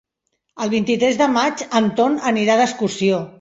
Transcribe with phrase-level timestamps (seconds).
[0.65, 3.23] El vint-i-tres de maig en Ton anirà d'excursió.